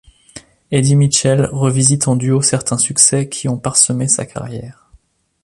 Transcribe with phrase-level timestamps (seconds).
[0.71, 4.89] Eddy Mitchell revisite en duo certains succès qui ont parsemé sa carrière.